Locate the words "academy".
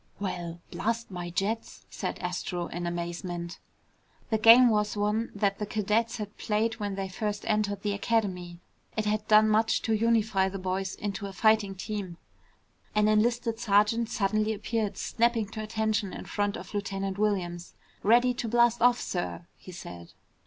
7.93-8.57